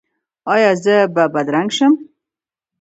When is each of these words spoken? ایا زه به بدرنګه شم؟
ایا 0.53 0.71
زه 0.83 0.95
به 1.13 1.23
بدرنګه 1.33 1.73
شم؟ 1.75 1.93